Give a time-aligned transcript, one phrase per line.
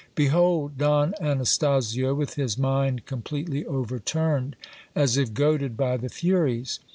[0.15, 4.55] Behold Don Anastasio, with his mind completely overturned;
[4.95, 6.79] as if goaded by the furies.